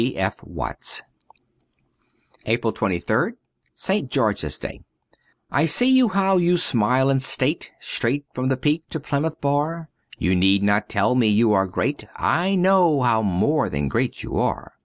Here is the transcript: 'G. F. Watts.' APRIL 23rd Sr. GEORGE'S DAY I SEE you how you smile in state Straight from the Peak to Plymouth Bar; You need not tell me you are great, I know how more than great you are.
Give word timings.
'G. 0.01 0.17
F. 0.17 0.43
Watts.' 0.43 1.03
APRIL 2.47 2.73
23rd 2.73 3.33
Sr. 3.75 4.07
GEORGE'S 4.07 4.57
DAY 4.57 4.81
I 5.51 5.67
SEE 5.67 5.91
you 5.91 6.07
how 6.09 6.37
you 6.37 6.57
smile 6.57 7.11
in 7.11 7.19
state 7.19 7.71
Straight 7.79 8.25
from 8.33 8.47
the 8.47 8.57
Peak 8.57 8.83
to 8.89 8.99
Plymouth 8.99 9.39
Bar; 9.41 9.89
You 10.17 10.33
need 10.33 10.63
not 10.63 10.89
tell 10.89 11.13
me 11.13 11.27
you 11.27 11.51
are 11.51 11.67
great, 11.67 12.07
I 12.15 12.55
know 12.55 13.01
how 13.03 13.21
more 13.21 13.69
than 13.69 13.87
great 13.89 14.23
you 14.23 14.37
are. 14.39 14.73